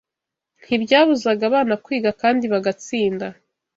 [0.65, 3.25] Ntibyabuzaga abana kwiga kandi bagatsinda